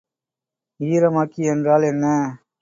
[0.79, 2.05] ஈரமாக்கி என்றால் என்ன?